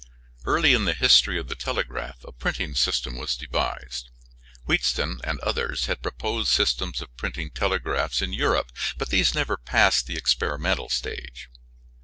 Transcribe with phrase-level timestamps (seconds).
[0.45, 4.09] Early in the history of the telegraph a printing system was devised.
[4.65, 10.07] Wheatstone and others had proposed systems of printing telegraphs in Europe, but these never passed
[10.07, 11.49] the experimental stage.